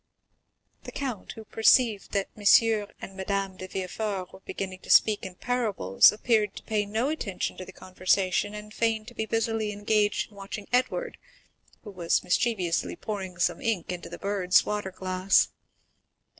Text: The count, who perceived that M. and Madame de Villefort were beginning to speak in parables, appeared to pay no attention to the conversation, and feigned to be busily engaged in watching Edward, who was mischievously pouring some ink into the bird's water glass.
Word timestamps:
The 0.81 0.91
count, 0.91 1.33
who 1.33 1.45
perceived 1.45 2.11
that 2.13 2.29
M. 2.35 2.43
and 3.03 3.15
Madame 3.15 3.55
de 3.57 3.67
Villefort 3.67 4.33
were 4.33 4.39
beginning 4.39 4.79
to 4.79 4.89
speak 4.89 5.23
in 5.23 5.35
parables, 5.35 6.11
appeared 6.11 6.55
to 6.55 6.63
pay 6.63 6.87
no 6.87 7.09
attention 7.09 7.55
to 7.57 7.65
the 7.65 7.71
conversation, 7.71 8.55
and 8.55 8.73
feigned 8.73 9.07
to 9.09 9.13
be 9.13 9.27
busily 9.27 9.71
engaged 9.71 10.31
in 10.31 10.37
watching 10.37 10.67
Edward, 10.73 11.19
who 11.83 11.91
was 11.91 12.23
mischievously 12.23 12.95
pouring 12.95 13.37
some 13.37 13.61
ink 13.61 13.91
into 13.91 14.09
the 14.09 14.17
bird's 14.17 14.65
water 14.65 14.89
glass. 14.91 15.49